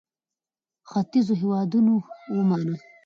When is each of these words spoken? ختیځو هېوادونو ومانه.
ختیځو 0.89 1.33
هېوادونو 1.41 1.95
ومانه. 2.35 2.75